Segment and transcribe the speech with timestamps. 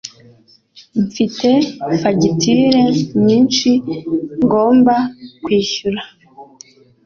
[1.05, 1.49] Mfite
[2.01, 2.79] fagitire
[3.25, 3.69] nyinshi
[4.45, 4.95] ngomba
[5.43, 6.01] kwishyura.